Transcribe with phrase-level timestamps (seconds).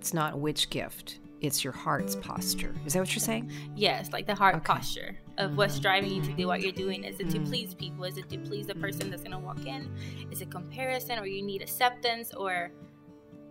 [0.00, 2.74] It's not which gift, it's your heart's posture.
[2.86, 3.52] Is that what you're saying?
[3.76, 4.64] Yes, like the heart okay.
[4.64, 5.56] posture of mm-hmm.
[5.58, 7.04] what's driving you to do what you're doing.
[7.04, 7.44] Is it mm-hmm.
[7.44, 8.04] to please people?
[8.04, 9.94] Is it to please the person that's going to walk in?
[10.30, 12.72] Is it comparison or you need acceptance or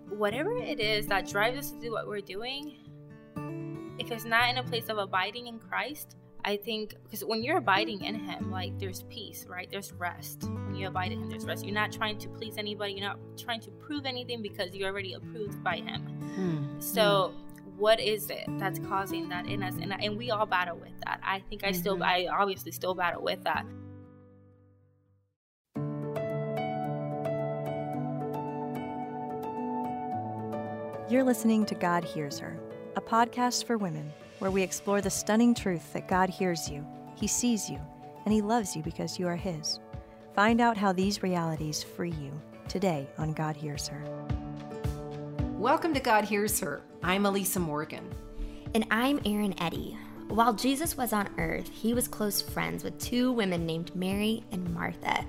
[0.10, 2.78] whatever it is that drives us to do what we're doing?
[4.00, 6.16] If it's not in a place of abiding in Christ,
[6.46, 9.70] I think because when you're abiding in Him, like there's peace, right?
[9.70, 10.44] There's rest.
[10.44, 11.66] When you abide in Him, there's rest.
[11.66, 12.94] You're not trying to please anybody.
[12.94, 16.08] You're not trying to prove anything because you're already approved by Him.
[16.38, 16.84] Mm.
[16.84, 17.34] So,
[17.78, 19.76] what is it that's causing that in us?
[19.82, 21.20] And and we all battle with that.
[21.24, 22.04] I think I still, mm-hmm.
[22.04, 23.66] I obviously still battle with that.
[31.10, 32.58] You're listening to God Hears Her,
[32.96, 36.86] a podcast for women where we explore the stunning truth that God hears you,
[37.16, 37.80] He sees you,
[38.26, 39.80] and He loves you because you are His.
[40.34, 42.32] Find out how these realities free you
[42.68, 44.02] today on God Hears Her.
[45.58, 46.82] Welcome to God Hears Her.
[47.04, 48.10] I'm Elisa Morgan.
[48.74, 49.98] And I'm Eryn Eddy.
[50.30, 54.74] While Jesus was on earth, he was close friends with two women named Mary and
[54.74, 55.26] Martha.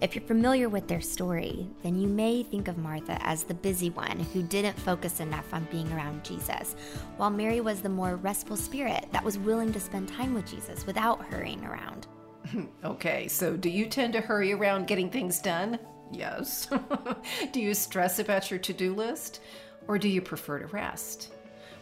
[0.00, 3.90] If you're familiar with their story, then you may think of Martha as the busy
[3.90, 6.74] one who didn't focus enough on being around Jesus,
[7.18, 10.86] while Mary was the more restful spirit that was willing to spend time with Jesus
[10.86, 12.06] without hurrying around.
[12.84, 15.78] okay, so do you tend to hurry around getting things done?
[16.10, 16.66] Yes.
[17.52, 19.42] do you stress about your to do list?
[19.86, 21.34] Or do you prefer to rest?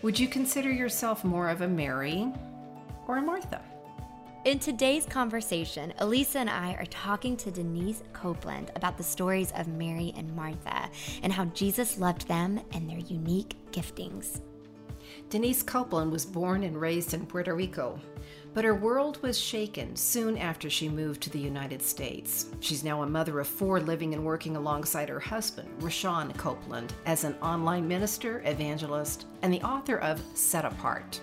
[0.02, 2.32] Would you consider yourself more of a Mary
[3.06, 3.60] or a Martha?
[4.44, 9.66] In today's conversation, Elisa and I are talking to Denise Copeland about the stories of
[9.66, 10.88] Mary and Martha
[11.24, 14.40] and how Jesus loved them and their unique giftings.
[15.28, 17.98] Denise Copeland was born and raised in Puerto Rico,
[18.54, 22.46] but her world was shaken soon after she moved to the United States.
[22.60, 27.24] She's now a mother of four living and working alongside her husband, Rashawn Copeland, as
[27.24, 31.20] an online minister, evangelist, and the author of Set Apart.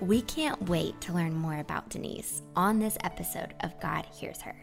[0.00, 4.56] We can't wait to learn more about Denise on this episode of God Hears Her.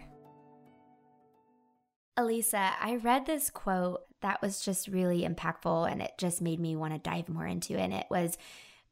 [2.16, 6.76] Elisa, I read this quote that was just really impactful and it just made me
[6.76, 7.82] want to dive more into it.
[7.82, 8.38] And it was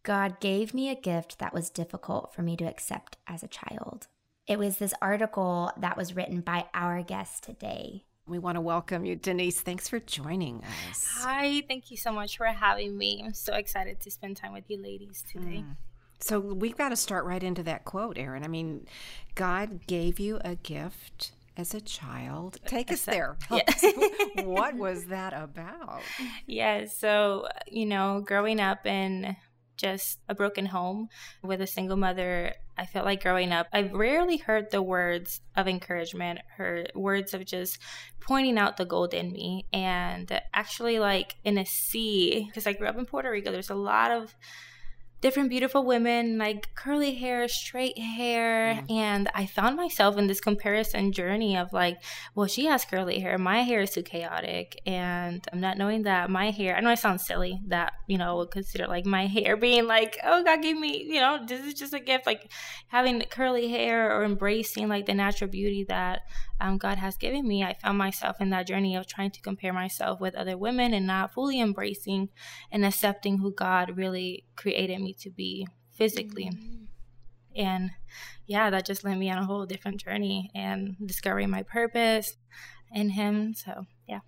[0.02, 4.08] God gave me a gift that was difficult for me to accept as a child.
[4.48, 8.06] It was this article that was written by our guest today.
[8.26, 9.62] We want to welcome you, Denise.
[9.62, 11.08] Thanks for joining us.
[11.20, 13.22] Hi, thank you so much for having me.
[13.24, 15.64] I'm so excited to spend time with you ladies today.
[15.68, 15.76] Mm.
[16.22, 18.44] So we've got to start right into that quote, Eryn.
[18.44, 18.88] I mean,
[19.36, 22.60] God gave you a gift as a child.
[22.66, 23.38] Take us there.
[24.44, 26.02] What was that about?
[26.46, 29.36] Yeah, so, you know, growing up in
[29.78, 31.10] just a broken home
[31.42, 35.68] with a single mother, I felt like growing up, I rarely heard the words of
[35.68, 37.80] encouragement, her words of just
[38.20, 39.66] pointing out the gold in me.
[39.74, 43.76] And actually, like in a sea, because I grew up in Puerto Rico, there's a
[43.76, 44.36] lot of
[45.22, 48.74] different beautiful women, like curly hair, straight hair.
[48.74, 48.92] Mm.
[48.92, 52.02] And I found myself in this comparison journey of like,
[52.34, 53.38] well, she has curly hair.
[53.38, 54.82] My hair is too chaotic.
[54.86, 58.38] And I'm not knowing that my hair, I know I sound silly that, you know,
[58.38, 61.76] would consider like my hair being like, oh, God gave me, you know, this is
[61.76, 62.26] just a gift.
[62.26, 62.52] Like
[62.88, 66.22] having curly hair or embracing like the natural beauty that
[66.62, 67.64] um, God has given me.
[67.64, 71.08] I found myself in that journey of trying to compare myself with other women and
[71.08, 72.30] not fully embracing
[72.72, 76.52] and accepting who God really created me to be physically.
[76.54, 76.84] Mm-hmm.
[77.56, 77.90] And
[78.46, 82.38] yeah, that just led me on a whole different journey and discovering my purpose
[82.94, 83.56] in Him.
[83.56, 84.20] So, yeah.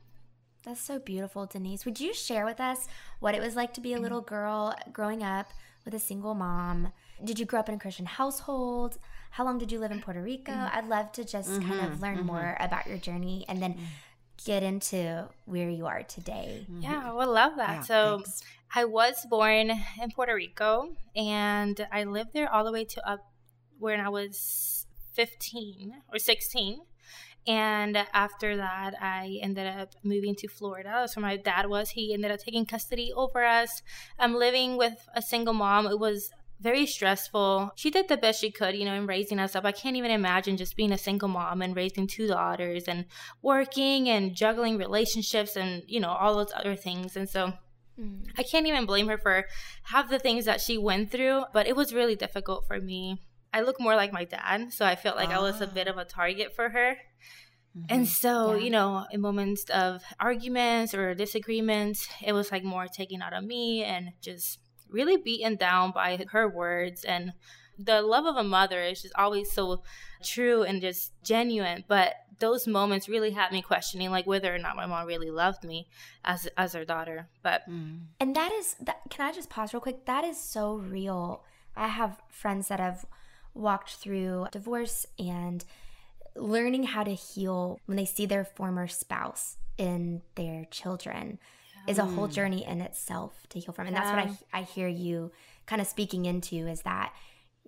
[0.65, 1.85] That's so beautiful, Denise.
[1.85, 2.87] Would you share with us
[3.19, 5.53] what it was like to be a little girl growing up
[5.85, 6.93] with a single mom?
[7.23, 8.97] Did you grow up in a Christian household?
[9.31, 10.51] How long did you live in Puerto Rico?
[10.51, 10.77] Mm-hmm.
[10.77, 11.69] I'd love to just mm-hmm.
[11.69, 12.27] kind of learn mm-hmm.
[12.27, 14.45] more about your journey and then mm.
[14.45, 16.65] get into where you are today.
[16.79, 17.69] Yeah, I would love that.
[17.69, 18.43] Yeah, so, thanks.
[18.75, 23.31] I was born in Puerto Rico and I lived there all the way to up
[23.79, 26.79] when I was 15 or 16.
[27.45, 30.91] And after that, I ended up moving to Florida.
[30.93, 31.91] That's where my dad was.
[31.91, 33.81] He ended up taking custody over us.
[34.17, 35.85] I'm living with a single mom.
[35.87, 37.71] It was very stressful.
[37.75, 39.65] She did the best she could, you know, in raising us up.
[39.65, 43.05] I can't even imagine just being a single mom and raising two daughters and
[43.41, 47.17] working and juggling relationships and, you know, all those other things.
[47.17, 47.53] And so
[47.99, 48.25] Mm.
[48.37, 49.45] I can't even blame her for
[49.83, 53.21] half the things that she went through, but it was really difficult for me.
[53.53, 55.33] I look more like my dad, so I felt like oh.
[55.33, 56.05] I was a bit of a ah.
[56.09, 56.97] target for her.
[57.77, 57.85] Mm-hmm.
[57.89, 58.63] And so, yeah.
[58.63, 63.43] you know, in moments of arguments or disagreements, it was like more taken out of
[63.43, 64.59] me and just
[64.93, 67.03] really beaten down by her words.
[67.03, 67.33] And
[67.77, 69.81] the love of a mother is just always so
[70.23, 71.83] true and just genuine.
[71.87, 75.63] But those moments really had me questioning like whether or not my mom really loved
[75.63, 75.87] me
[76.23, 77.27] as as her daughter.
[77.41, 77.99] But mm.
[78.19, 79.01] and that is that.
[79.09, 80.05] Can I just pause real quick?
[80.05, 81.43] That is so real.
[81.75, 83.05] I have friends that have
[83.53, 85.63] walked through divorce and
[86.35, 91.39] learning how to heal when they see their former spouse in their children
[91.87, 92.33] is a whole mm.
[92.33, 93.87] journey in itself to heal from.
[93.87, 94.13] And yeah.
[94.15, 95.31] that's what I, I hear you
[95.65, 97.13] kind of speaking into is that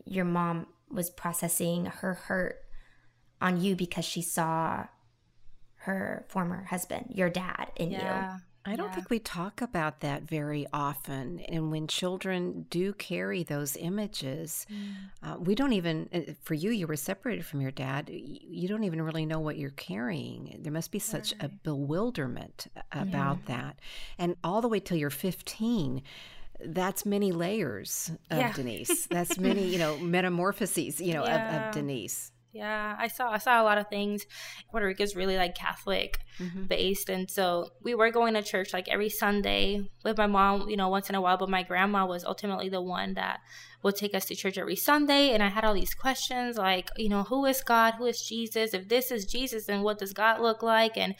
[0.06, 2.58] your mom was processing her hurt
[3.42, 4.86] on you because she saw
[5.78, 8.36] her former husband, your dad, in yeah.
[8.36, 8.42] you.
[8.68, 8.96] I don't yeah.
[8.96, 11.40] think we talk about that very often.
[11.42, 14.94] And when children do carry those images, mm.
[15.22, 18.10] uh, we don't even, uh, for you, you were separated from your dad.
[18.10, 20.60] You don't even really know what you're carrying.
[20.64, 21.44] There must be such right.
[21.44, 23.58] a bewilderment about yeah.
[23.58, 23.80] that.
[24.18, 26.02] And all the way till you're 15,
[26.66, 28.52] that's many layers of yeah.
[28.52, 29.06] Denise.
[29.08, 32.32] That's many, you know, metamorphoses, you know, of, of Denise.
[32.56, 34.26] Yeah, I saw I saw a lot of things.
[34.72, 36.64] Puerto Rico is really like Catholic mm-hmm.
[36.68, 40.78] based, and so we were going to church like every Sunday with my mom, you
[40.78, 41.36] know, once in a while.
[41.36, 43.42] But my grandma was ultimately the one that
[43.84, 47.10] would take us to church every Sunday, and I had all these questions like, you
[47.10, 47.96] know, who is God?
[47.96, 48.74] Who is Jesus?
[48.74, 50.96] If this is Jesus, then what does God look like?
[50.96, 51.16] And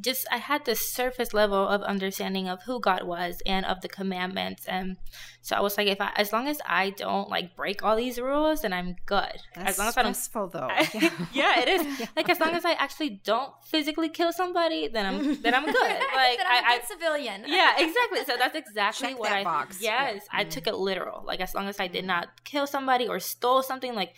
[0.00, 3.88] just I had this surface level of understanding of who God was and of the
[3.88, 4.96] commandments, and
[5.42, 8.18] so I was like, if I, as long as I don't like break all these
[8.18, 9.36] rules, then I'm good.
[9.54, 10.68] That's as long as I don't, stressful though.
[10.70, 11.10] I, yeah.
[11.32, 11.60] yeah.
[11.60, 12.00] it is.
[12.00, 12.06] Yeah.
[12.16, 15.74] Like as long as I actually don't physically kill somebody, then I'm then I'm good.
[16.14, 17.44] Like I'm I, a good I, civilian.
[17.46, 18.24] yeah, exactly.
[18.24, 19.44] So that's exactly Check what that I.
[19.44, 19.78] Box.
[19.80, 20.38] Yes, yeah.
[20.38, 20.50] I mm-hmm.
[20.50, 21.24] took it literal.
[21.24, 22.08] Like as long as I did mm-hmm.
[22.08, 24.14] not kill somebody or stole something, like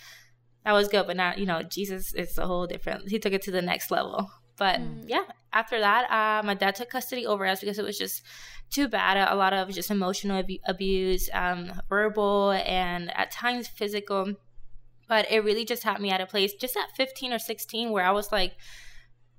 [0.64, 1.06] that was good.
[1.06, 3.08] But now you know, Jesus is a whole different.
[3.08, 4.30] He took it to the next level.
[4.56, 5.04] But mm.
[5.06, 8.22] yeah, after that, uh, my dad took custody over us because it was just
[8.70, 9.16] too bad.
[9.16, 14.34] A lot of just emotional ab- abuse, um, verbal, and at times physical.
[15.08, 18.04] But it really just had me at a place just at 15 or 16 where
[18.04, 18.54] I was like,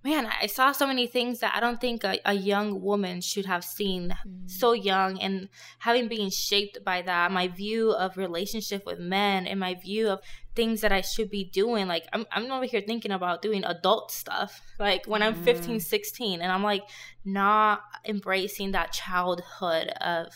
[0.06, 3.48] man, I saw so many things that I don't think a, a young woman should
[3.48, 4.50] have seen mm.
[4.50, 5.20] so young.
[5.20, 10.10] And having been shaped by that, my view of relationship with men and my view
[10.10, 10.20] of
[10.56, 11.88] things that I should be doing.
[11.88, 15.82] Like, I'm, I'm over here thinking about doing adult stuff, like when I'm 15, mm.
[15.82, 16.84] 16, and I'm like
[17.24, 20.28] not embracing that childhood of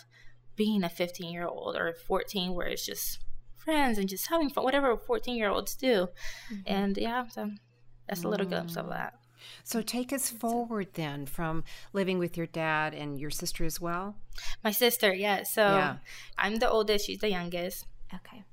[0.56, 3.19] being a 15 year old or 14 where it's just
[3.56, 6.10] friends and just having fun, whatever 14 year olds do.
[6.51, 6.62] Mm-hmm.
[6.66, 7.51] And yeah, so
[8.07, 8.50] that's a little mm.
[8.50, 8.89] glimpse of mm.
[8.89, 9.13] that.
[9.63, 11.63] So take us forward then from
[11.94, 14.16] living with your dad and your sister as well.
[14.63, 15.44] My sister, yeah.
[15.44, 15.98] So yeah.
[16.38, 17.86] I'm the oldest, she's the youngest.
[18.13, 18.44] Okay.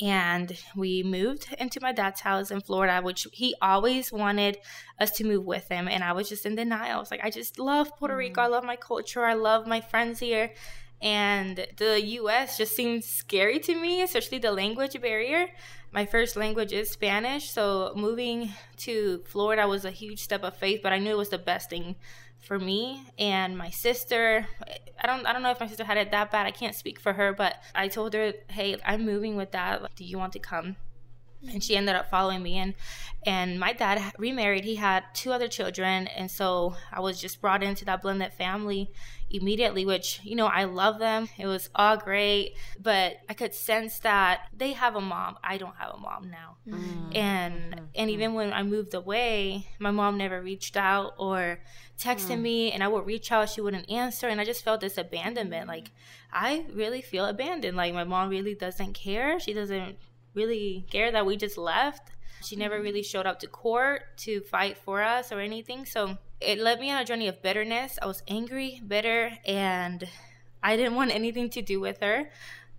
[0.00, 4.58] And we moved into my dad's house in Florida, which he always wanted
[4.98, 5.86] us to move with him.
[5.88, 6.96] And I was just in denial.
[6.96, 8.40] I was like, I just love Puerto Rico.
[8.42, 8.50] I mm.
[8.50, 9.24] love my culture.
[9.24, 10.52] I love my friends here.
[11.00, 15.48] And the US just seems scary to me, especially the language barrier
[15.94, 20.80] my first language is Spanish, so moving to Florida was a huge step of faith,
[20.82, 21.94] but I knew it was the best thing
[22.44, 24.46] for me and my sister.
[25.02, 26.46] I don't I don't know if my sister had it that bad.
[26.46, 29.86] I can't speak for her, but I told her, "Hey, I'm moving with dad.
[29.96, 30.76] Do you want to come?"
[31.52, 32.74] And she ended up following me and
[33.26, 37.62] and my dad remarried he had two other children and so i was just brought
[37.62, 38.90] into that blended family
[39.30, 41.28] immediately which you know i love them.
[41.38, 45.36] It was all great but i could sense that they have a mom.
[45.42, 46.56] I don't have a mom now.
[46.68, 47.16] Mm-hmm.
[47.16, 47.84] and mm-hmm.
[47.94, 51.60] and even when i moved away my mom never reached out or
[51.98, 52.42] texted mm.
[52.42, 55.68] me and i would reach out she wouldn't answer and i just felt this abandonment.
[55.68, 55.90] Like
[56.32, 57.76] i really feel abandoned.
[57.76, 59.40] Like my mom really doesn't care.
[59.40, 59.96] She doesn't
[60.34, 62.10] really care that we just left.
[62.42, 65.86] She never really showed up to court to fight for us or anything.
[65.86, 67.98] So it led me on a journey of bitterness.
[68.02, 70.06] I was angry, bitter, and
[70.62, 72.30] I didn't want anything to do with her.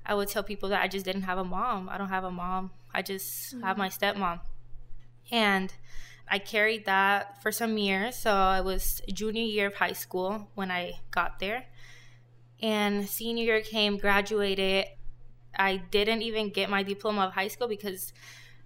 [0.06, 1.90] I would tell people that I just didn't have a mom.
[1.90, 2.72] I don't have a mom.
[2.94, 3.64] I just mm-hmm.
[3.64, 4.40] have my stepmom.
[5.32, 5.74] And
[6.30, 8.16] I carried that for some years.
[8.16, 11.66] So I was junior year of high school when I got there.
[12.62, 14.86] And senior year came, graduated,
[15.58, 18.14] I didn't even get my diploma of high school because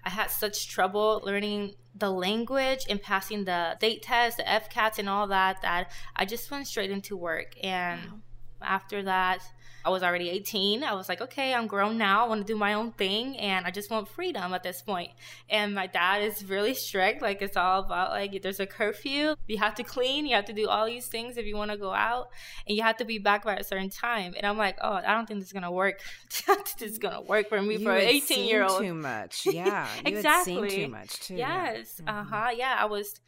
[0.03, 5.09] I had such trouble learning the language and passing the state test, the FCATs, and
[5.09, 7.55] all that that I just went straight into work.
[7.63, 8.17] And wow.
[8.61, 9.41] after that,
[9.85, 10.83] I was already 18.
[10.83, 12.25] I was like, okay, I'm grown now.
[12.25, 13.37] I want to do my own thing.
[13.37, 15.11] And I just want freedom at this point.
[15.49, 17.21] And my dad is really strict.
[17.21, 19.35] Like, it's all about like, there's a curfew.
[19.47, 20.25] You have to clean.
[20.25, 22.29] You have to do all these things if you want to go out.
[22.67, 24.33] And you have to be back by a certain time.
[24.35, 26.01] And I'm like, oh, I don't think this is going to work.
[26.47, 28.81] this is going to work for me you for an 18 year old.
[28.81, 29.47] too much.
[29.59, 29.87] Yeah.
[30.05, 30.69] exactly.
[30.69, 31.35] too much, too.
[31.35, 31.99] Yes.
[31.99, 32.11] Yeah.
[32.11, 32.19] Mm-hmm.
[32.19, 32.49] Uh huh.
[32.55, 32.75] Yeah.
[32.79, 33.19] I was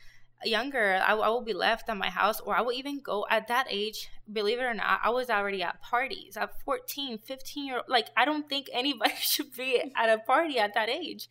[0.46, 3.48] younger, I, I will be left at my house, or I will even go at
[3.48, 4.10] that age.
[4.32, 7.86] Believe it or not, I was already at parties at 14, 15 year old.
[7.88, 11.30] like I don't think anybody should be at a party at that age.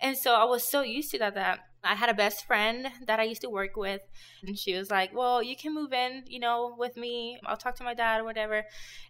[0.00, 3.20] And so I was so used to that that I had a best friend that
[3.20, 4.00] I used to work with,
[4.42, 7.38] and she was like, Well, you can move in, you know, with me.
[7.46, 8.64] I'll talk to my dad or whatever.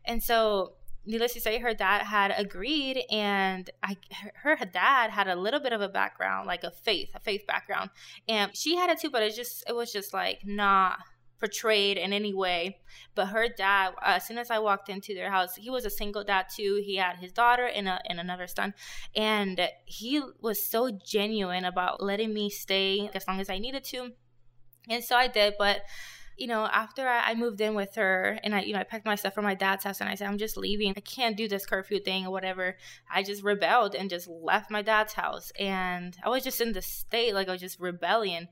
[0.04, 0.74] And so
[1.06, 3.96] needless to say, her dad had agreed, and I,
[4.42, 7.46] her, her dad had a little bit of a background, like a faith, a faith
[7.46, 7.90] background,
[8.28, 9.10] and she had it too.
[9.10, 10.98] But it just, it was just like not
[11.38, 12.78] portrayed in any way.
[13.14, 16.24] But her dad, as soon as I walked into their house, he was a single
[16.24, 16.82] dad too.
[16.84, 18.74] He had his daughter and a and another son,
[19.14, 24.12] and he was so genuine about letting me stay as long as I needed to,
[24.88, 25.54] and so I did.
[25.58, 25.82] But
[26.36, 29.14] you know, after I, moved in with her and I, you know, I packed my
[29.14, 30.92] stuff from my dad's house and I said, I'm just leaving.
[30.96, 32.76] I can't do this curfew thing or whatever.
[33.12, 35.52] I just rebelled and just left my dad's house.
[35.58, 38.48] And I was just in the state, like I was just rebellion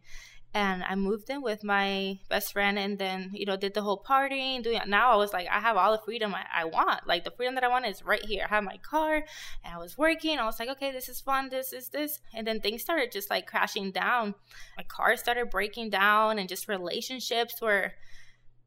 [0.54, 4.02] and I moved in with my best friend and then, you know, did the whole
[4.06, 4.80] partying, doing.
[4.86, 7.06] Now I was like, I have all the freedom I, I, want.
[7.06, 8.44] Like the freedom that I want is right here.
[8.44, 10.38] I have my car and I was working.
[10.38, 11.48] I was like, okay, this is fun.
[11.48, 12.20] This is this.
[12.34, 14.34] And then things started just like crashing down.
[14.76, 17.92] My car started breaking down and just relationships were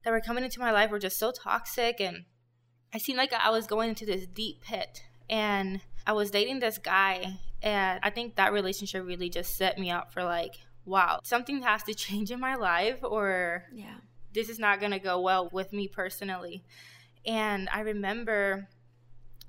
[0.03, 2.25] that were coming into my life were just so toxic and
[2.93, 6.77] I seemed like I was going into this deep pit and I was dating this
[6.77, 10.53] guy and I think that relationship really just set me up for like
[10.85, 13.95] wow, something has to change in my life or yeah.
[14.33, 16.63] this is not going to go well with me personally.
[17.25, 18.67] And I remember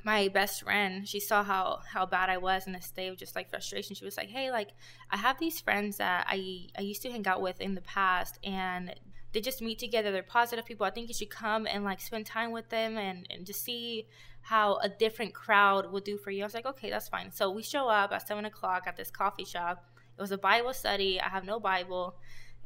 [0.02, 3.34] my best friend, she saw how how bad I was in a state of just
[3.34, 3.96] like frustration.
[3.96, 4.70] She was like, "Hey, like
[5.10, 8.38] I have these friends that I I used to hang out with in the past
[8.44, 8.94] and
[9.32, 10.12] they just meet together.
[10.12, 10.86] They're positive people.
[10.86, 14.06] I think you should come and like spend time with them and, and just see
[14.40, 16.42] how a different crowd would do for you.
[16.42, 17.30] I was like, okay, that's fine.
[17.32, 19.84] So we show up at seven o'clock at this coffee shop
[20.16, 21.20] it was a Bible study.
[21.20, 22.16] I have no Bible.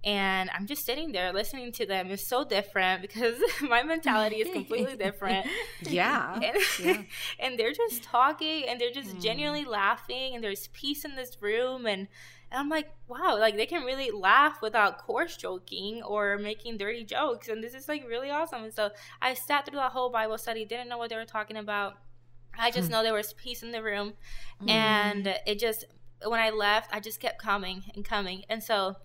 [0.03, 2.11] And I'm just sitting there listening to them.
[2.11, 5.47] It's so different because my mentality is completely different.
[5.83, 6.35] Yeah.
[6.35, 7.03] And, yeah.
[7.39, 9.23] and they're just talking and they're just mm.
[9.23, 12.07] genuinely laughing and there's peace in this room and
[12.53, 17.05] and I'm like, wow, like they can really laugh without coarse joking or making dirty
[17.05, 17.49] jokes.
[17.49, 18.65] And this is like really awesome.
[18.65, 18.91] And so
[19.23, 21.95] I sat through that whole Bible study, didn't know what they were talking about.
[22.59, 22.93] I just hmm.
[22.93, 24.15] know there was peace in the room.
[24.63, 24.71] Mm.
[24.71, 25.85] And it just
[26.25, 28.45] when I left, I just kept coming and coming.
[28.49, 28.97] And so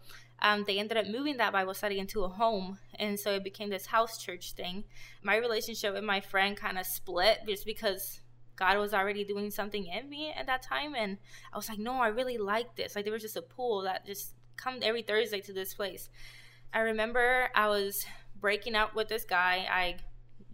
[0.41, 2.79] um, they ended up moving that Bible study into a home.
[2.95, 4.83] And so it became this house church thing.
[5.23, 8.21] My relationship with my friend kind of split just because
[8.55, 10.95] God was already doing something in me at that time.
[10.95, 11.17] And
[11.53, 12.95] I was like, no, I really like this.
[12.95, 16.09] Like there was just a pool that just come every Thursday to this place.
[16.73, 18.05] I remember I was
[18.39, 19.65] breaking up with this guy.
[19.71, 19.97] I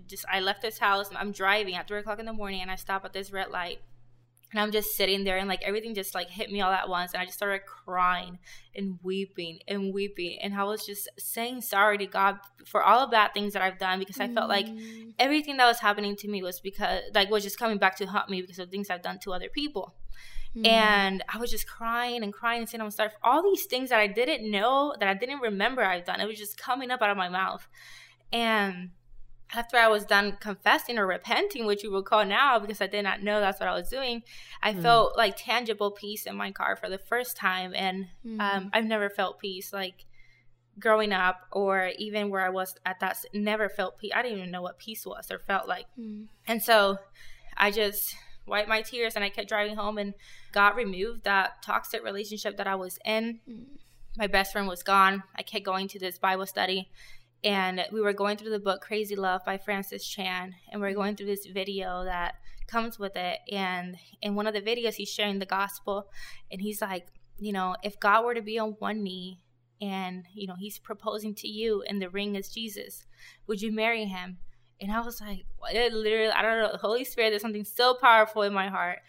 [0.08, 1.10] just I left this house.
[1.16, 3.80] I'm driving at three o'clock in the morning, and I stop at this red light
[4.52, 7.14] and I'm just sitting there and like everything just like hit me all at once
[7.14, 8.40] and I just started crying
[8.76, 13.12] and weeping and weeping and I was just saying sorry to God for all of
[13.12, 15.14] bad things that I've done because I felt like mm.
[15.20, 18.30] everything that was happening to me was because like was just coming back to haunt
[18.30, 19.96] me because of things I've done to other people.
[20.56, 20.68] Mm.
[20.68, 23.90] And I was just crying and crying and saying I'm sorry for all these things
[23.90, 26.20] that I didn't know that I didn't remember I've done.
[26.20, 27.66] It was just coming up out of my mouth.
[28.34, 28.92] And
[29.54, 33.04] after I was done confessing or repenting, which you would call now, because I did
[33.04, 34.24] not know that's what I was doing,
[34.64, 34.82] I mm.
[34.82, 37.74] felt like tangible peace in my car for the first time.
[37.76, 38.40] And mm.
[38.40, 40.06] um, I've never felt peace like
[40.80, 44.12] growing up or even where I was at that, never felt peace.
[44.16, 45.86] I didn't even know what peace was or felt like.
[46.00, 46.28] Mm.
[46.48, 46.98] And so
[47.58, 48.16] I just
[48.48, 50.14] wiped my tears and I kept driving home and
[50.54, 53.40] God removed that toxic relationship that I was in.
[53.50, 53.66] Mm.
[54.18, 55.24] My best friend was gone.
[55.36, 56.90] I kept going to this Bible study
[57.44, 60.94] and we were going through the book Crazy Love by Francis Chan, and we are
[60.94, 62.36] going through this video that
[62.68, 63.40] comes with it.
[63.52, 66.10] And in one of the videos, he's sharing the gospel,
[66.52, 67.08] and he's like,
[67.40, 69.40] you know, if God were to be on one knee
[69.82, 73.06] and, you know, he's proposing to you and the ring is Jesus,
[73.48, 74.38] would you marry him?
[74.80, 78.44] And I was like, it literally, I don't know, Holy Spirit, there's something so powerful
[78.44, 79.00] in my heart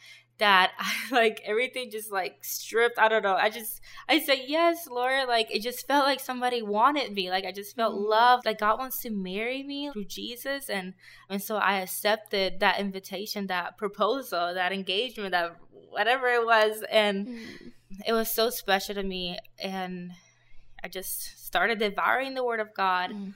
[0.42, 2.98] that I like everything just like stripped.
[2.98, 3.36] I don't know.
[3.36, 5.28] I just I said yes, Lord.
[5.28, 7.30] Like it just felt like somebody wanted me.
[7.30, 8.10] Like I just felt mm-hmm.
[8.10, 8.44] loved.
[8.44, 10.94] Like God wants to marry me through Jesus, and
[11.30, 17.28] and so I accepted that invitation, that proposal, that engagement, that whatever it was, and
[17.28, 17.68] mm-hmm.
[18.04, 19.38] it was so special to me.
[19.60, 20.10] And
[20.82, 23.10] I just started devouring the Word of God.
[23.10, 23.30] Mm-hmm.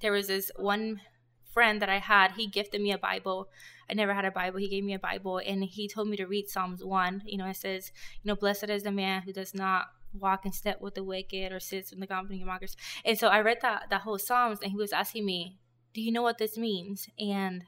[0.00, 1.00] There was this one
[1.52, 2.32] friend that I had.
[2.32, 3.48] He gifted me a Bible
[3.92, 4.58] I never had a Bible.
[4.58, 7.24] He gave me a Bible and he told me to read Psalms 1.
[7.26, 10.54] You know, it says, you know, blessed is the man who does not walk and
[10.54, 12.74] step with the wicked or sits in the company of mockers.
[13.04, 15.58] And so I read that, that whole Psalms and he was asking me,
[15.92, 17.06] do you know what this means?
[17.18, 17.64] And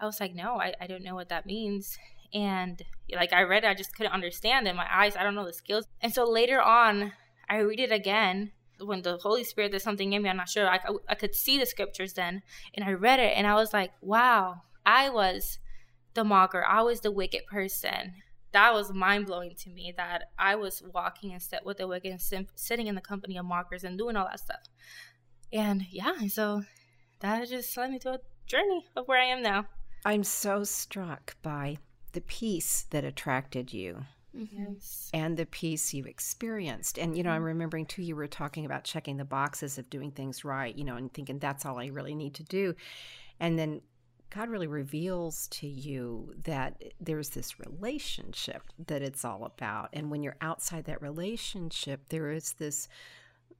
[0.00, 1.96] I was like, no, I, I don't know what that means.
[2.34, 2.82] And
[3.14, 4.74] like I read it, I just couldn't understand it.
[4.74, 5.86] My eyes, I don't know the skills.
[6.00, 7.12] And so later on,
[7.48, 8.50] I read it again
[8.80, 10.30] when the Holy Spirit did something in me.
[10.30, 10.68] I'm not sure.
[10.68, 12.42] I, I could see the scriptures then.
[12.74, 15.59] And I read it and I was like, wow, I was
[16.14, 16.64] the mocker.
[16.64, 18.14] I was the wicked person.
[18.52, 22.10] that was mind blowing to me that I was walking and sit with the wicked
[22.10, 24.62] and sitting in the company of mockers and doing all that stuff.
[25.52, 26.62] And yeah, so
[27.20, 29.66] that just led me to a journey of where I am now.
[30.04, 31.78] I'm so struck by
[32.12, 34.04] the peace that attracted you.
[34.36, 34.74] Mm-hmm.
[34.74, 35.10] Yes.
[35.12, 36.98] And the peace you experienced.
[36.98, 37.46] And, you know, I'm mm-hmm.
[37.46, 40.96] remembering too, you were talking about checking the boxes of doing things right, you know,
[40.96, 42.74] and thinking that's all I really need to do.
[43.40, 43.80] And then
[44.30, 49.90] God really reveals to you that there's this relationship that it's all about.
[49.92, 52.88] And when you're outside that relationship, there is this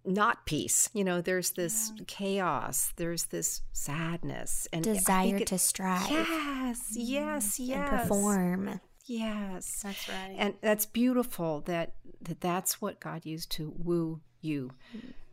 [0.04, 0.88] not peace.
[0.94, 2.04] You know, there's this yeah.
[2.06, 6.10] chaos, there's this sadness and desire it, to strive.
[6.10, 7.90] Yes, yes, yes.
[7.90, 8.80] And perform.
[9.06, 9.80] Yes.
[9.82, 10.36] That's right.
[10.38, 14.70] And that's beautiful that, that that's what God used to woo you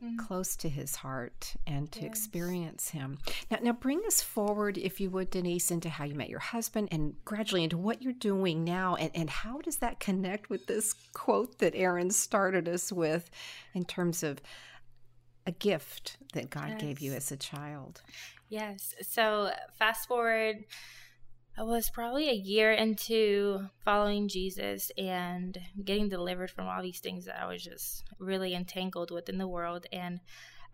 [0.03, 0.17] mm-hmm.
[0.17, 2.09] close to his heart and to yes.
[2.09, 3.17] experience him.
[3.49, 6.89] Now, now bring us forward, if you would, Denise, into how you met your husband
[6.91, 8.95] and gradually into what you're doing now.
[8.95, 13.29] And, and how does that connect with this quote that Eryn started us with
[13.73, 14.41] in terms of
[15.45, 16.81] a gift that God yes.
[16.81, 18.01] gave you as a child?
[18.49, 18.93] Yes.
[19.01, 20.65] So, fast forward
[21.57, 27.25] I was probably a year into following Jesus and getting delivered from all these things
[27.25, 29.87] that I was just really entangled with in the world.
[29.91, 30.19] And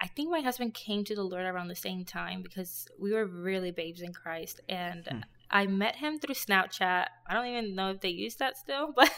[0.01, 3.25] I think my husband came to the Lord around the same time because we were
[3.25, 4.59] really babes in Christ.
[4.67, 5.19] And hmm.
[5.49, 7.05] I met him through Snapchat.
[7.29, 9.09] I don't even know if they use that still, but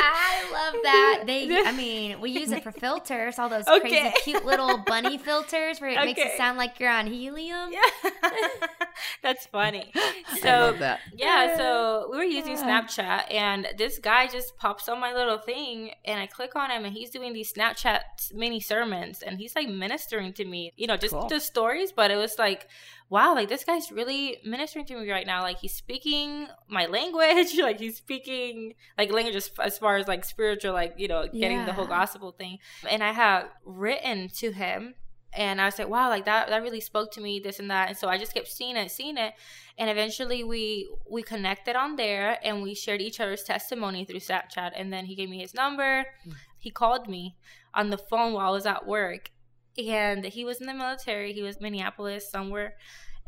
[0.00, 1.22] I love that.
[1.26, 4.10] They, I mean, we use it for filters, all those okay.
[4.10, 6.06] crazy, cute little bunny filters where it okay.
[6.06, 7.70] makes it sound like you're on helium.
[7.72, 8.10] Yeah.
[9.22, 9.92] That's funny.
[10.40, 11.00] So, that.
[11.14, 15.92] yeah, so we were using Snapchat, and this guy just pops on my little thing,
[16.04, 19.68] and I click on him, and he's doing these Snapchat mini sermons, and he's like
[19.68, 21.28] ministering to me, you know, just cool.
[21.28, 22.68] the stories, but it was like,
[23.10, 25.42] wow, like this guy's really ministering to me right now.
[25.42, 30.24] Like he's speaking my language, like he's speaking like language as, as far as like
[30.24, 31.64] spiritual, like, you know, getting yeah.
[31.64, 32.58] the whole gospel thing.
[32.88, 34.94] And I have written to him
[35.32, 37.88] and I was like, wow, like that that really spoke to me, this and that.
[37.88, 39.34] And so I just kept seeing it, seeing it.
[39.76, 44.72] And eventually we we connected on there and we shared each other's testimony through Snapchat.
[44.74, 46.06] And then he gave me his number.
[46.26, 46.34] Mm.
[46.58, 47.36] He called me
[47.74, 49.30] on the phone while I was at work
[49.78, 51.32] and he was in the military.
[51.32, 52.74] He was Minneapolis somewhere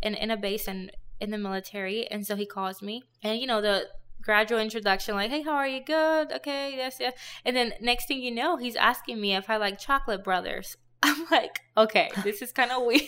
[0.03, 3.47] in in a base and in the military, and so he calls me, and you
[3.47, 3.87] know the
[4.23, 5.85] gradual introduction, like, "Hey, how are you?
[5.85, 6.33] Good?
[6.33, 9.79] Okay, yes, yes." And then next thing you know, he's asking me if I like
[9.79, 10.77] chocolate brothers.
[11.03, 13.03] I'm like, okay, this is kind of weird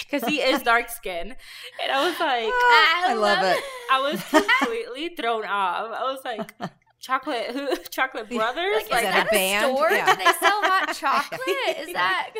[0.00, 1.36] because he is dark skinned
[1.82, 6.20] and i was like oh, I, love it i was completely thrown off i was
[6.24, 6.52] like
[6.98, 9.76] chocolate who chocolate brothers like, like is that, that a, band?
[9.76, 10.06] store yeah.
[10.06, 12.30] do they sell hot chocolate is that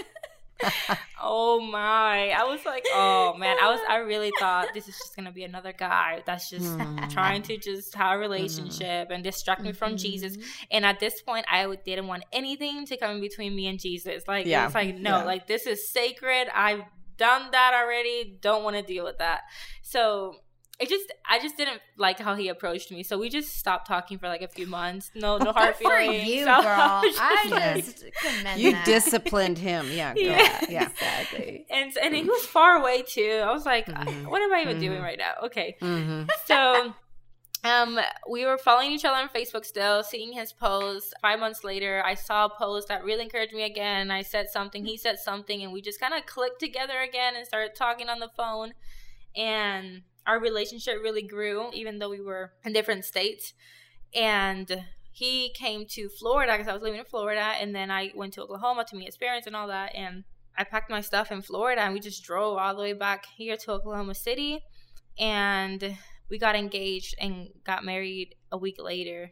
[1.23, 2.31] oh my.
[2.31, 3.57] I was like, oh man.
[3.61, 7.11] I was I really thought this is just gonna be another guy that's just mm.
[7.13, 9.15] trying to just have a relationship mm.
[9.15, 9.79] and distract me mm-hmm.
[9.79, 10.37] from Jesus.
[10.37, 10.65] Mm-hmm.
[10.71, 14.25] And at this point I didn't want anything to come in between me and Jesus.
[14.27, 14.67] Like yeah.
[14.67, 15.25] it's like, no, yeah.
[15.25, 16.49] like this is sacred.
[16.55, 16.83] I've
[17.17, 18.39] done that already.
[18.41, 19.43] Don't want to deal with that.
[19.83, 20.37] So
[20.79, 23.03] it just I just didn't like how he approached me.
[23.03, 25.11] So we just stopped talking for like a few months.
[25.15, 26.23] No no hard Good feelings.
[26.23, 27.03] For you, so girl.
[27.19, 28.85] I just commend You that.
[28.85, 29.89] disciplined him.
[29.91, 30.23] Yeah, girl.
[30.25, 30.67] yeah.
[30.69, 30.89] yeah.
[30.89, 31.67] Exactly.
[31.71, 33.43] And and he was far away too.
[33.45, 34.29] I was like, mm-hmm.
[34.29, 34.87] what am I even mm-hmm.
[34.87, 35.33] doing right now?
[35.45, 35.77] Okay.
[35.81, 36.29] Mm-hmm.
[36.45, 36.93] So
[37.65, 37.99] um,
[38.31, 41.13] we were following each other on Facebook still, seeing his posts.
[41.23, 44.11] Five months later, I saw a post that really encouraged me again.
[44.11, 47.47] I said something, he said something, and we just kind of clicked together again and
[47.47, 48.75] started talking on the phone.
[49.35, 53.55] And our relationship really grew, even though we were in different states.
[54.15, 58.35] And he came to Florida because I was living in Florida, and then I went
[58.35, 59.95] to Oklahoma to meet his parents and all that.
[59.95, 60.25] And
[60.59, 63.57] I packed my stuff in Florida, and we just drove all the way back here
[63.57, 64.63] to Oklahoma City,
[65.19, 65.97] and
[66.29, 69.31] we got engaged and got married a week later.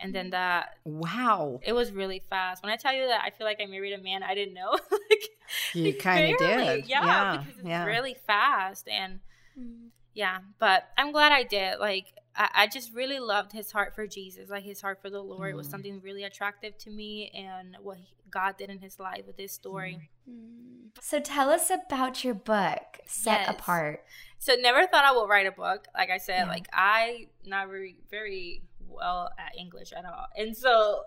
[0.00, 2.62] And then that wow, it was really fast.
[2.62, 4.70] When I tell you that I feel like I married a man I didn't know,
[4.90, 5.28] like
[5.72, 7.84] you kind of did, yeah, yeah, because it's yeah.
[7.86, 9.20] really fast and.
[9.58, 11.78] Mm yeah, but I'm glad I did.
[11.78, 15.20] Like, I, I, just really loved his heart for Jesus, like his heart for the
[15.20, 15.56] Lord mm.
[15.56, 19.36] was something really attractive to me, and what he, God did in his life with
[19.36, 20.08] this story.
[20.28, 20.90] Mm.
[21.00, 23.50] So tell us about your book, Set yes.
[23.50, 24.04] Apart.
[24.38, 25.86] So never thought I would write a book.
[25.94, 26.48] Like I said, yeah.
[26.48, 31.02] like I not very very well at English at all, and so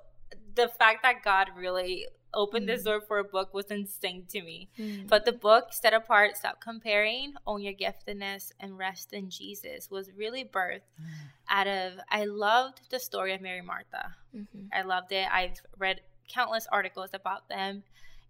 [0.56, 2.84] the fact that God really opened mm.
[2.84, 4.70] door for a book was insane to me.
[4.80, 5.08] Mm.
[5.08, 10.12] But the book, Set Apart, Stop Comparing, Own Your Giftedness, and Rest in Jesus, was
[10.16, 11.08] really birthed mm.
[11.50, 14.16] out of, I loved the story of Mary Martha.
[14.36, 14.68] Mm-hmm.
[14.74, 15.28] I loved it.
[15.32, 17.84] I've read countless articles about them.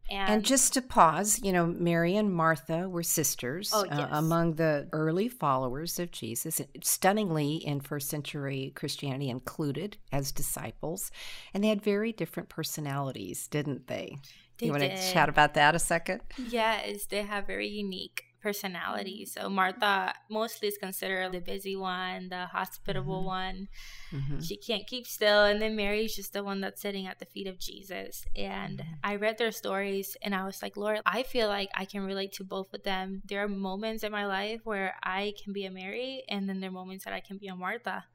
[0.10, 4.00] And, and, just to pause, you know, Mary and Martha were sisters oh, yes.
[4.00, 11.12] uh, among the early followers of Jesus, stunningly in first century Christianity included as disciples.
[11.54, 14.18] And they had very different personalities, didn't they?
[14.60, 16.22] they you want to chat about that a second?
[16.38, 19.26] Yes, they have very unique personality.
[19.26, 19.42] Mm-hmm.
[19.42, 23.26] So Martha mostly is considered the busy one, the hospitable mm-hmm.
[23.26, 23.68] one.
[24.12, 24.40] Mm-hmm.
[24.42, 25.46] She can't keep still.
[25.46, 28.26] And then Mary's just the one that's sitting at the feet of Jesus.
[28.36, 28.94] And mm-hmm.
[29.04, 32.34] I read their stories and I was like, Lord, I feel like I can relate
[32.34, 33.22] to both of them.
[33.26, 36.70] There are moments in my life where I can be a Mary, and then there
[36.70, 38.06] are moments that I can be a Martha.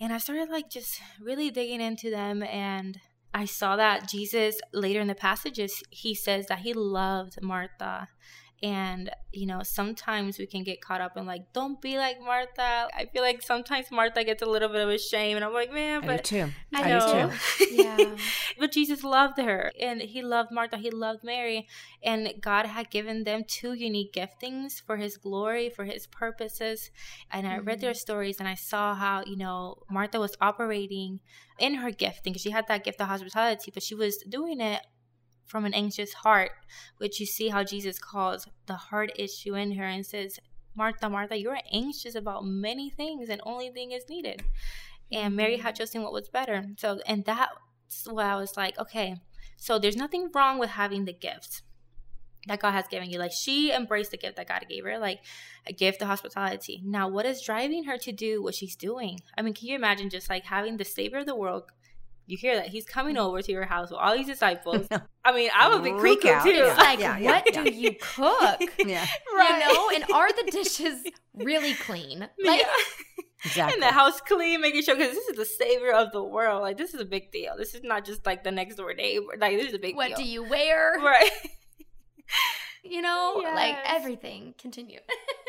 [0.00, 3.00] And I started like just really digging into them and
[3.34, 8.08] I saw that Jesus later in the passages, he says that he loved Martha
[8.62, 12.88] and, you know, sometimes we can get caught up in like, don't be like Martha.
[12.96, 15.36] I feel like sometimes Martha gets a little bit of a shame.
[15.36, 16.50] And I'm like, man, but I do too.
[16.74, 17.30] I, I know.
[17.58, 17.66] Too.
[17.70, 18.16] yeah.
[18.58, 20.76] but Jesus loved her and he loved Martha.
[20.76, 21.68] He loved Mary.
[22.02, 26.90] And God had given them two unique giftings for his glory, for his purposes.
[27.30, 27.98] And I read their mm-hmm.
[27.98, 31.20] stories and I saw how, you know, Martha was operating
[31.58, 34.80] in her gifting she had that gift of hospitality, but she was doing it
[35.48, 36.52] from an anxious heart,
[36.98, 40.38] which you see how Jesus calls the heart issue in her and says,
[40.76, 44.44] Martha, Martha, you're anxious about many things, and only thing is needed.
[45.10, 45.80] And Mary had mm-hmm.
[45.80, 46.66] chosen what was better.
[46.76, 49.16] So, and that's what I was like, okay,
[49.56, 51.62] so there's nothing wrong with having the gifts
[52.46, 53.18] that God has given you.
[53.18, 55.20] Like she embraced the gift that God gave her, like
[55.66, 56.80] a gift of hospitality.
[56.84, 59.20] Now, what is driving her to do what she's doing?
[59.36, 61.64] I mean, can you imagine just like having the Savior of the world
[62.28, 63.20] you hear that he's coming mm.
[63.20, 64.86] over to your house with all these disciples.
[65.24, 66.44] I mean, I would be Freak cuckoo out.
[66.44, 66.50] too.
[66.50, 66.74] Yeah.
[66.74, 68.60] Like, yeah, yeah, what do you cook?
[68.86, 69.64] yeah, right.
[69.66, 72.28] You know, and are the dishes really clean?
[72.44, 72.60] Like,
[73.44, 73.72] exactly.
[73.72, 76.60] And the house clean, making sure because this is the savior of the world.
[76.60, 77.54] Like, this is a big deal.
[77.56, 79.32] This is not just like the next door neighbor.
[79.38, 80.18] Like, this is a big what deal.
[80.18, 80.96] What do you wear?
[80.98, 81.30] Right.
[82.84, 83.54] you know, yes.
[83.54, 84.54] like everything.
[84.58, 85.00] Continue.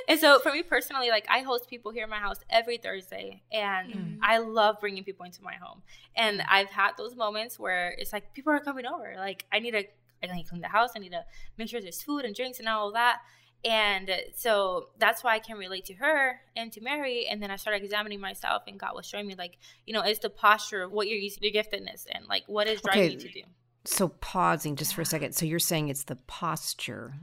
[0.10, 3.44] And so for me personally, like I host people here in my house every Thursday,
[3.52, 4.20] and mm-hmm.
[4.22, 5.82] I love bringing people into my home.
[6.16, 9.14] And I've had those moments where it's like people are coming over.
[9.18, 9.86] Like I need to,
[10.24, 10.92] I need to clean the house.
[10.96, 11.24] I need to
[11.58, 13.20] make sure there's food and drinks and all that.
[13.66, 17.28] And so that's why I can relate to her and to Mary.
[17.28, 20.20] And then I started examining myself, and God was showing me, like, you know, it's
[20.20, 23.14] the posture of what you're using your giftedness and like what is driving okay.
[23.14, 23.42] you to do.
[23.86, 25.34] So pausing just for a second.
[25.34, 27.16] So you're saying it's the posture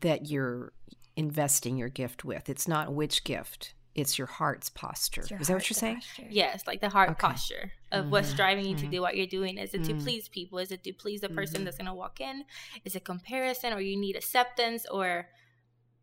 [0.00, 0.72] that you're
[1.16, 2.48] investing your gift with.
[2.48, 3.74] It's not which gift.
[3.94, 5.24] It's your heart's posture.
[5.30, 5.96] Your Is that what you're saying?
[5.96, 6.26] Posture.
[6.28, 7.28] Yes, like the heart okay.
[7.28, 8.10] posture of mm-hmm.
[8.10, 8.84] what's driving you mm-hmm.
[8.84, 9.56] to do what you're doing.
[9.56, 9.96] Is it mm-hmm.
[9.96, 10.58] to please people?
[10.58, 11.64] Is it to please the person mm-hmm.
[11.64, 12.44] that's going to walk in?
[12.84, 15.28] Is it comparison or you need acceptance or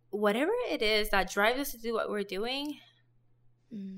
[0.10, 2.80] whatever it is that drives us to do what we're doing?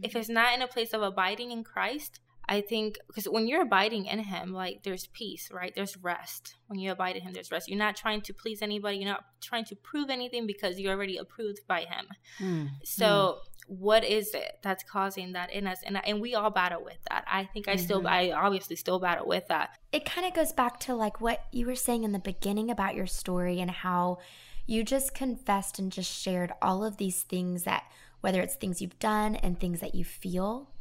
[0.02, 0.16] If mm.
[0.20, 4.06] it's not in a place of abiding in Christ, I think because when you're abiding
[4.06, 5.74] in Him, like there's peace, right?
[5.76, 6.56] There's rest.
[6.68, 7.68] When you abide in Him, there's rest.
[7.68, 8.98] You're not trying to please anybody.
[8.98, 12.06] You're not trying to prove anything because you're already approved by Him.
[12.40, 12.70] Mm.
[12.84, 13.36] So, mm.
[13.68, 15.80] what is it that's causing that in us?
[15.84, 17.26] And and we all battle with that.
[17.28, 17.84] I think I mm-hmm.
[17.84, 19.78] still, I obviously still battle with that.
[19.92, 22.96] It kind of goes back to like what you were saying in the beginning about
[22.96, 24.20] your story and how
[24.68, 27.84] you just confessed and just shared all of these things that
[28.22, 30.72] whether it's things you've done and things that you feel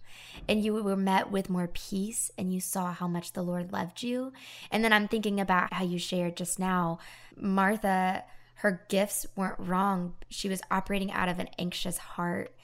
[0.48, 4.02] and you were met with more peace and you saw how much the Lord loved
[4.02, 4.32] you.
[4.70, 6.98] And then I'm thinking about how you shared just now,
[7.36, 8.24] Martha,
[8.56, 10.14] her gifts weren't wrong.
[10.28, 12.54] She was operating out of an anxious heart,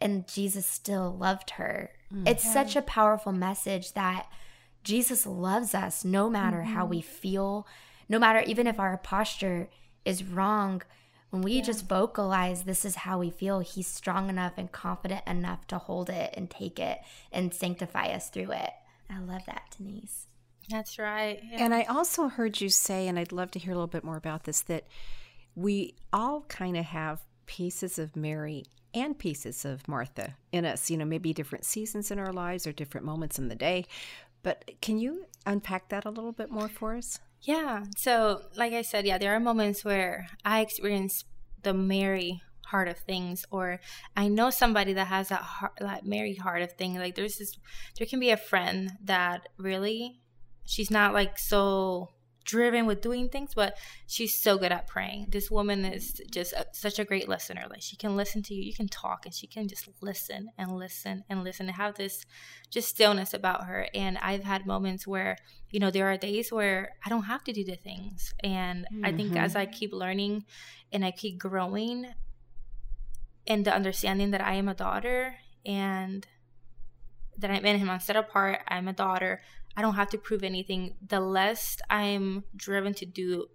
[0.00, 1.90] and Jesus still loved her.
[2.12, 2.28] Mm-hmm.
[2.28, 4.26] It's such a powerful message that
[4.84, 6.74] Jesus loves us no matter mm-hmm.
[6.74, 7.66] how we feel,
[8.08, 9.68] no matter even if our posture
[10.04, 10.82] is wrong
[11.30, 11.62] when we yeah.
[11.62, 16.08] just vocalize this is how we feel, he's strong enough and confident enough to hold
[16.08, 16.98] it and take it
[17.30, 18.70] and sanctify us through it.
[19.10, 20.26] I love that, Denise.
[20.70, 21.40] That's right.
[21.50, 21.64] Yeah.
[21.64, 24.16] And I also heard you say, and I'd love to hear a little bit more
[24.16, 24.86] about this, that
[25.54, 28.64] we all kind of have pieces of Mary
[28.94, 32.72] and pieces of Martha in us, you know, maybe different seasons in our lives or
[32.72, 33.86] different moments in the day.
[34.42, 37.18] But can you unpack that a little bit more for us?
[37.42, 37.84] Yeah.
[37.96, 41.24] So, like I said, yeah, there are moments where I experience
[41.62, 43.80] the Mary heart of things, or
[44.16, 46.96] I know somebody that has that heart, that Mary heart of thing.
[46.96, 47.56] Like, there's this,
[47.96, 50.20] there can be a friend that really,
[50.64, 52.10] she's not like so
[52.48, 55.26] driven with doing things, but she's so good at praying.
[55.28, 57.66] This woman is just a, such a great listener.
[57.68, 60.74] Like she can listen to you, you can talk, and she can just listen and
[60.74, 62.24] listen and listen and have this
[62.70, 63.86] just stillness about her.
[63.94, 65.36] And I've had moments where,
[65.70, 68.32] you know, there are days where I don't have to do the things.
[68.42, 69.04] And mm-hmm.
[69.04, 69.74] I think as I mm-hmm.
[69.74, 70.46] keep learning
[70.90, 72.06] and I keep growing
[73.44, 76.26] in the understanding that I am a daughter and
[77.36, 79.42] that I'm in him, I'm set apart, I'm a daughter,
[79.78, 80.96] I don't have to prove anything.
[81.06, 83.46] The less I'm driven to do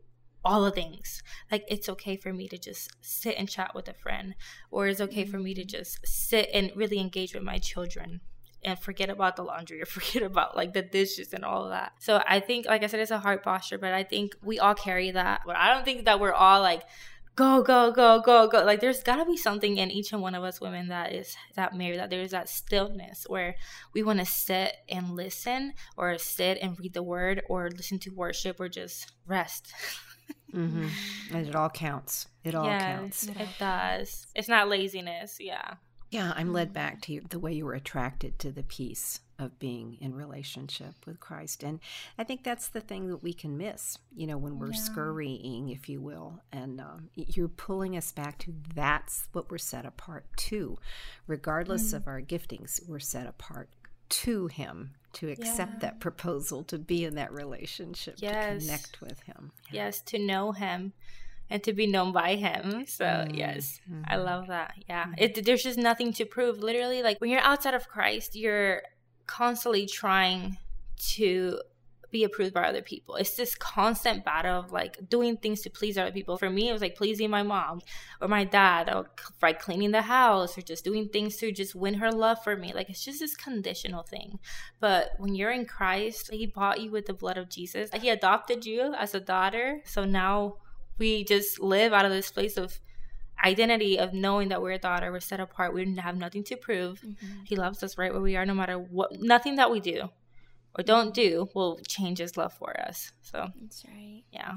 [0.46, 1.22] all the things.
[1.52, 4.34] Like it's okay for me to just sit and chat with a friend,
[4.72, 5.68] or it's okay for me to mm-hmm.
[5.68, 8.22] just sit and really engage with my children
[8.64, 11.92] and forget about the laundry or forget about like the dishes and all of that.
[12.00, 14.76] So I think, like I said, it's a heart posture, but I think we all
[14.76, 15.42] carry that.
[15.46, 16.84] But I don't think that we're all like,
[17.36, 18.64] go, go, go, go, go.
[18.64, 21.76] Like there's gotta be something in each and one of us women that is that
[21.76, 23.56] married, that there's that stillness where
[23.94, 28.12] we want to sit and listen or sit and read the word or listen to
[28.12, 29.74] worship or just rest.
[30.54, 30.88] mm-hmm.
[31.34, 32.28] And it all counts.
[32.44, 33.28] It all yes, counts.
[33.28, 34.28] It does.
[34.36, 35.38] It's not laziness.
[35.40, 35.76] Yeah.
[36.12, 39.98] Yeah, I'm led back to the way you were attracted to the peace of being
[40.02, 41.64] in relationship with Christ.
[41.64, 41.80] And
[42.18, 44.80] I think that's the thing that we can miss, you know, when we're yeah.
[44.80, 46.42] scurrying, if you will.
[46.52, 50.78] And um, you're pulling us back to that's what we're set apart to.
[51.28, 51.98] Regardless mm.
[51.98, 53.70] of our giftings, we're set apart
[54.10, 55.80] to Him to accept yeah.
[55.80, 58.62] that proposal, to be in that relationship, yes.
[58.62, 59.52] to connect with Him.
[59.72, 59.86] Yeah.
[59.86, 60.94] Yes, to know Him
[61.50, 62.86] and to be known by him.
[62.88, 63.36] So mm-hmm.
[63.36, 64.26] yes, I mm-hmm.
[64.26, 64.74] love that.
[64.90, 65.14] Yeah, mm-hmm.
[65.18, 66.60] it, there's just nothing to prove.
[66.60, 68.82] Literally, like when you're outside of Christ, you're
[69.28, 70.58] constantly trying
[71.14, 71.60] to
[72.14, 73.16] be approved by other people.
[73.16, 76.38] It's this constant battle of like doing things to please other people.
[76.38, 77.82] For me, it was like pleasing my mom
[78.22, 79.10] or my dad, or
[79.42, 82.72] like cleaning the house, or just doing things to just win her love for me.
[82.72, 84.40] Like it's just this conditional thing.
[84.80, 87.90] But when you're in Christ, He bought you with the blood of Jesus.
[88.00, 89.82] He adopted you as a daughter.
[89.84, 90.58] So now
[91.00, 92.80] we just live out of this place of
[93.44, 97.02] identity of knowing that we're a daughter, we're set apart, we have nothing to prove.
[97.02, 97.44] Mm-hmm.
[97.44, 100.10] He loves us right where we are, no matter what, nothing that we do
[100.78, 103.12] or don't do will change his love for us.
[103.22, 104.24] So that's right.
[104.32, 104.56] Yeah.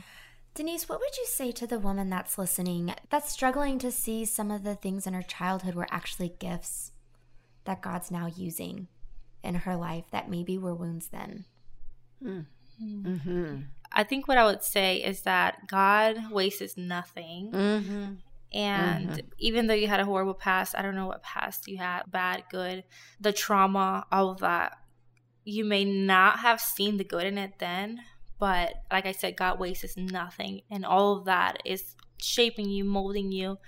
[0.55, 4.51] Denise, what would you say to the woman that's listening that's struggling to see some
[4.51, 6.93] of the things in her childhood were actually gifts
[7.65, 8.89] that God's now using
[9.43, 11.45] in her life that maybe were wounds then?
[12.25, 12.47] Mm.
[12.83, 13.57] Mm-hmm.
[13.93, 17.51] I think what I would say is that God wastes nothing.
[17.53, 18.05] Mm-hmm.
[18.53, 19.27] And mm-hmm.
[19.39, 22.45] even though you had a horrible past, I don't know what past you had bad,
[22.51, 22.85] good,
[23.21, 24.79] the trauma, all of that,
[25.45, 28.01] you may not have seen the good in it then.
[28.39, 30.63] But like I said, God wastes nothing.
[30.71, 33.59] And all of that is shaping you, molding you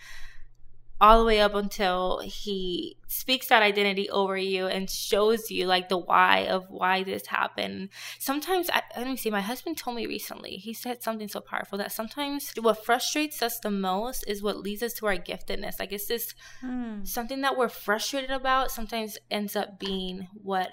[1.00, 5.88] all the way up until he speaks that identity over you and shows you like
[5.88, 7.88] the why of why this happened.
[8.18, 11.78] Sometimes, I, let me see, my husband told me recently, he said something so powerful
[11.78, 15.78] that sometimes what frustrates us the most is what leads us to our giftedness.
[15.78, 17.04] Like it's this hmm.
[17.04, 20.70] something that we're frustrated about sometimes ends up being what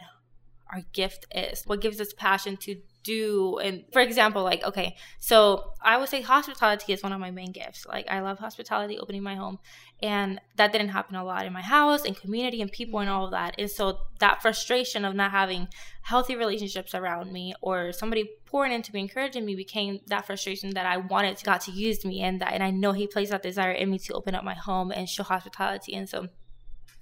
[0.74, 5.72] our gift is, what gives us passion to do and for example like okay so
[5.82, 7.86] i would say hospitality is one of my main gifts.
[7.86, 9.60] Like i love hospitality opening my home
[10.02, 13.26] and that didn't happen a lot in my house and community and people and all
[13.26, 13.56] of that.
[13.58, 15.70] And so that frustration of not having
[16.02, 20.86] healthy relationships around me or somebody pouring into me encouraging me became that frustration that
[20.86, 23.72] i wanted god to use me and that and i know he placed that desire
[23.72, 25.94] in me to open up my home and show hospitality.
[25.96, 26.28] And so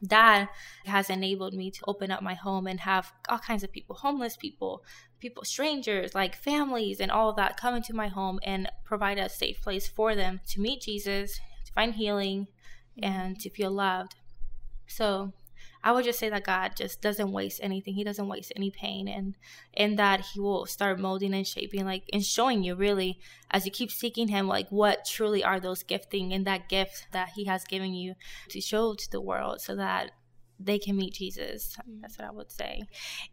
[0.04, 0.50] that
[0.86, 4.36] has enabled me to open up my home and have all kinds of people homeless
[4.36, 4.84] people
[5.20, 9.30] people strangers like families and all of that come into my home and provide a
[9.30, 12.48] safe place for them to meet jesus to find healing
[13.02, 13.12] mm-hmm.
[13.12, 14.16] and to feel loved.
[14.88, 15.34] So
[15.84, 17.93] I would just say that God just doesn't waste anything.
[17.95, 19.36] He doesn't waste any pain and
[19.73, 23.19] in that he will start molding and shaping like and showing you really
[23.52, 27.30] as you keep seeking him like what truly are those gifting and that gift that
[27.36, 28.15] he has given you
[28.49, 30.12] to show to the world so that
[30.60, 31.76] they can meet Jesus.
[31.88, 32.02] Mm.
[32.02, 32.84] That's what I would say.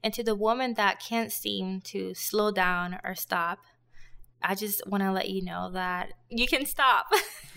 [0.02, 3.60] And to the woman that can't seem to slow down or stop,
[4.42, 7.06] I just want to let you know that you can stop.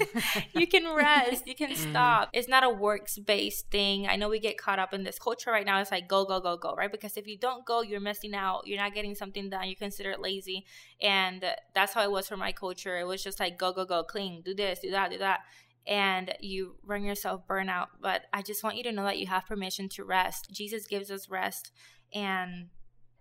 [0.54, 1.48] you can rest.
[1.48, 1.92] You can mm-hmm.
[1.92, 2.30] stop.
[2.34, 4.08] It's not a works based thing.
[4.08, 5.80] I know we get caught up in this culture right now.
[5.80, 6.92] It's like go, go, go, go, right?
[6.92, 8.68] Because if you don't go, you're missing out.
[8.68, 9.70] You're not getting something done.
[9.70, 10.66] You consider it lazy.
[11.02, 13.00] And that's how it was for my culture.
[13.00, 15.42] It was just like go, go, go, clean, do this, do that, do that.
[15.88, 17.88] And you run yourself burnout.
[18.02, 20.50] But I just want you to know that you have permission to rest.
[20.52, 21.72] Jesus gives us rest.
[22.14, 22.68] And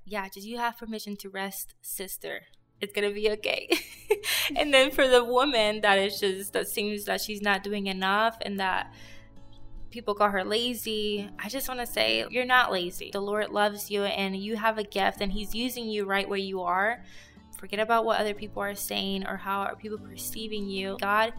[0.04, 2.42] yeah, just you have permission to rest, sister
[2.82, 3.68] it's gonna be okay.
[4.56, 8.36] and then for the woman that is just that seems that she's not doing enough
[8.42, 8.92] and that
[9.90, 13.10] people call her lazy, I just want to say you're not lazy.
[13.12, 16.38] The Lord loves you and you have a gift and He's using you right where
[16.38, 17.04] you are.
[17.56, 20.96] Forget about what other people are saying or how are people perceiving you.
[21.00, 21.32] God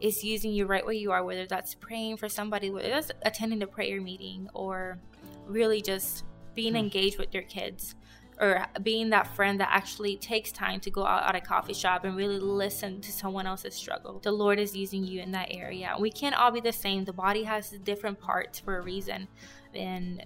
[0.00, 3.62] is using you right where you are, whether that's praying for somebody, whether that's attending
[3.62, 4.98] a prayer meeting or
[5.46, 6.24] really just
[6.54, 6.78] being hmm.
[6.78, 7.94] engaged with your kids
[8.40, 12.04] or being that friend that actually takes time to go out at a coffee shop
[12.04, 14.20] and really listen to someone else's struggle.
[14.22, 15.96] The Lord is using you in that area.
[15.98, 17.04] We can't all be the same.
[17.04, 19.28] The body has different parts for a reason.
[19.74, 20.24] And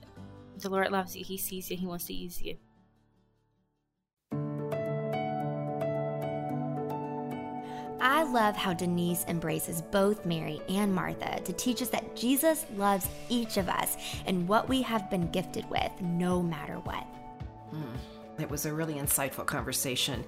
[0.58, 1.24] the Lord loves you.
[1.24, 1.76] He sees you.
[1.76, 2.56] He wants to use you.
[8.04, 13.08] I love how Denise embraces both Mary and Martha to teach us that Jesus loves
[13.28, 13.96] each of us
[14.26, 17.06] and what we have been gifted with, no matter what.
[17.72, 17.96] Mm.
[18.38, 20.24] It was a really insightful conversation.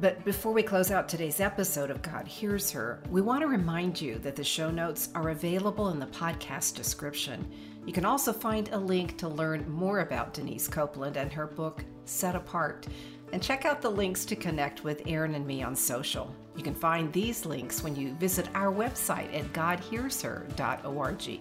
[0.00, 4.00] But before we close out today's episode of God Hears Her, we want to remind
[4.00, 7.50] you that the show notes are available in the podcast description.
[7.84, 11.84] You can also find a link to learn more about Denise Copeland and her book,
[12.04, 12.86] Set Apart.
[13.32, 16.34] And check out the links to connect with Eryn and me on social.
[16.56, 21.40] You can find these links when you visit our website at godhearsher.org.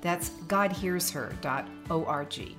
[0.00, 2.56] That's godhearsher.org.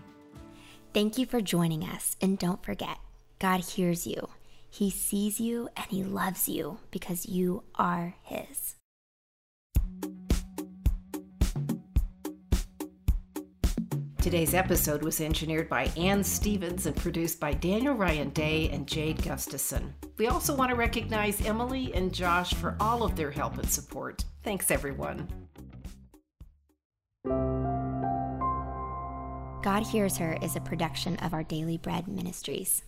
[0.94, 2.98] Thank you for joining us, and don't forget,
[3.40, 4.28] God hears you.
[4.70, 8.76] He sees you and He loves you because you are His.
[14.22, 19.24] Today's episode was engineered by Ann Stevens and produced by Daniel Ryan Day and Jade
[19.24, 19.94] Gustafson.
[20.18, 24.26] We also want to recognize Emily and Josh for all of their help and support.
[24.44, 25.28] Thanks, everyone.
[29.62, 32.82] God Hears Her is a production of Our Daily Bread Ministries.